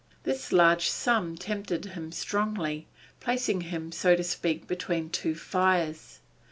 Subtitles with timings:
[0.23, 2.87] This large sum tempted him strongly,
[3.19, 6.21] placing him, so to speak, between two fires.